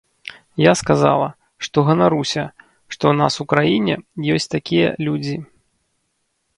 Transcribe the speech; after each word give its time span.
Я 0.61 0.71
сказала, 0.81 1.27
што 1.67 1.77
ганаруся, 1.91 2.43
што 2.93 3.03
ў 3.13 3.21
нас 3.21 3.33
у 3.45 3.49
краіне 3.55 3.95
ёсць 4.41 4.53
такія 4.57 4.87
людзі. 5.09 5.37